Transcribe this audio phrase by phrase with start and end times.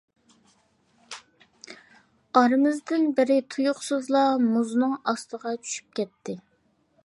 [2.41, 6.41] ئارىمىزدىن بىرى تۇيۇقسىزلا مۇزنىڭ ئاستىغا چۈشۈپ كەتتى.